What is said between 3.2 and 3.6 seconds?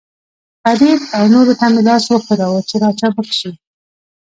شي.